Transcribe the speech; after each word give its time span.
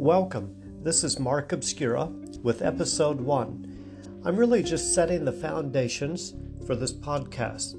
Welcome. 0.00 0.56
This 0.82 1.04
is 1.04 1.20
Mark 1.20 1.52
Obscura 1.52 2.06
with 2.42 2.62
episode 2.62 3.20
one. 3.20 4.22
I'm 4.24 4.34
really 4.34 4.62
just 4.62 4.94
setting 4.94 5.26
the 5.26 5.32
foundations 5.32 6.32
for 6.66 6.74
this 6.74 6.90
podcast. 6.90 7.74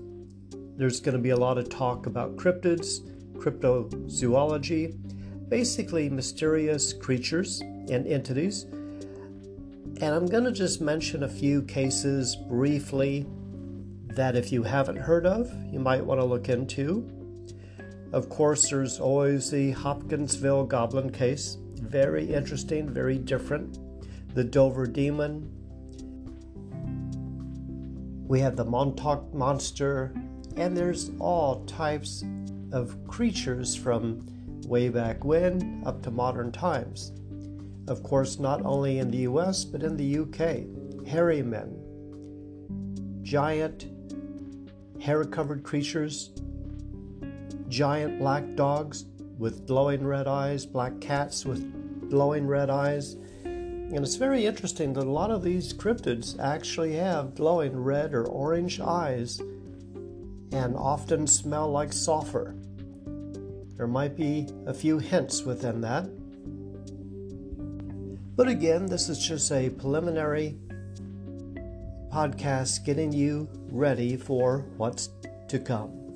There's 0.78 1.00
going 1.00 1.18
to 1.18 1.20
be 1.20 1.32
a 1.32 1.36
lot 1.36 1.58
of 1.58 1.68
talk 1.68 2.06
about 2.06 2.36
cryptids, 2.36 3.00
cryptozoology, 3.38 5.50
basically 5.50 6.10
mysterious 6.10 6.94
creatures 6.94 7.60
and 7.90 8.06
entities. 8.06 8.66
And 8.66 10.04
I'm 10.04 10.28
going 10.28 10.44
to 10.44 10.52
just 10.52 10.80
mention 10.80 11.24
a 11.24 11.28
few 11.28 11.64
cases 11.64 12.36
briefly 12.36 13.26
that 14.10 14.36
if 14.36 14.52
you 14.52 14.62
haven't 14.62 14.98
heard 14.98 15.26
of, 15.26 15.52
you 15.74 15.80
might 15.80 16.06
want 16.06 16.22
to 16.22 16.26
look 16.26 16.50
into. 16.50 17.10
Of 18.14 18.30
course, 18.30 18.70
there's 18.70 19.00
always 19.00 19.50
the 19.50 19.72
Hopkinsville 19.72 20.66
Goblin 20.66 21.12
case. 21.12 21.58
Very 21.82 22.32
interesting, 22.32 22.90
very 22.90 23.18
different. 23.18 23.80
The 24.36 24.44
Dover 24.44 24.88
Demon. 24.88 25.52
We 28.28 28.40
have 28.40 28.56
the 28.56 28.64
Montauk 28.64 29.34
Monster, 29.34 30.14
and 30.56 30.78
there's 30.78 31.12
all 31.20 31.66
types 31.66 32.24
of 32.72 32.96
creatures 33.08 33.76
from 33.76 34.26
way 34.68 34.90
back 34.90 35.26
when 35.26 35.82
up 35.86 36.02
to 36.04 36.12
modern 36.12 36.52
times. 36.52 37.12
Of 37.88 38.04
course, 38.04 38.40
not 38.40 38.64
only 38.64 39.00
in 39.00 39.10
the 39.10 39.26
US, 39.30 39.66
but 39.66 39.84
in 39.84 39.98
the 39.98 40.20
UK. 40.20 41.08
Hairy 41.08 41.42
men, 41.42 41.76
giant 43.24 43.88
hair 45.02 45.26
covered 45.26 45.64
creatures, 45.64 46.32
giant 47.68 48.20
black 48.20 48.56
dogs 48.56 49.06
with 49.42 49.66
glowing 49.66 50.06
red 50.06 50.28
eyes, 50.28 50.68
black 50.68 51.02
cats 51.02 51.48
with 51.48 52.10
glowing 52.12 52.46
red 52.46 52.70
eyes. 52.70 53.16
And 53.44 53.98
it's 53.98 54.16
very 54.16 54.46
interesting 54.46 54.94
that 54.94 55.08
a 55.08 55.12
lot 55.12 55.32
of 55.32 55.42
these 55.42 55.74
cryptids 55.74 56.40
actually 56.40 56.94
have 56.94 57.34
glowing 57.34 57.76
red 57.76 58.14
or 58.14 58.26
orange 58.26 58.80
eyes 58.80 59.40
and 60.52 60.76
often 60.76 61.26
smell 61.26 61.72
like 61.72 61.92
sulfur. 61.92 62.56
There 63.78 63.88
might 63.88 64.16
be 64.16 64.48
a 64.68 64.76
few 64.76 65.00
hints 65.00 65.42
within 65.42 65.82
that. 65.82 66.06
But 68.36 68.48
again, 68.48 68.86
this 68.86 69.10
is 69.10 69.18
just 69.18 69.52
a 69.52 69.72
preliminary 69.72 70.56
podcast 72.14 72.86
getting 72.86 73.12
you 73.12 73.50
ready 73.72 74.18
for 74.18 74.68
what's 74.78 75.10
to 75.48 75.58
come. 75.58 76.11